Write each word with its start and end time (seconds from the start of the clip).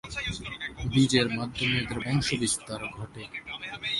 বীজের 0.93 1.27
মাধ্যমে 1.37 1.75
এদের 1.83 1.99
বংশবিস্তার 2.05 2.81
ঘটে। 2.97 3.23